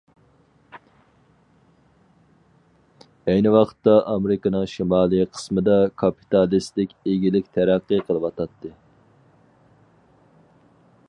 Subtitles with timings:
[3.33, 8.75] ئەينى ۋاقىتتا ئامېرىكىنىڭ شىمالىي قىسمىدا كاپىتالىستىك ئىگىلىك تەرەققىي قىلىۋاتاتتى.